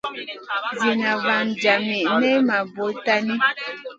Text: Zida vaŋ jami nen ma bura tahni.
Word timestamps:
Zida 0.79 1.13
vaŋ 1.25 1.47
jami 1.61 1.99
nen 2.21 2.37
ma 2.47 2.57
bura 2.73 2.99
tahni. 3.05 3.35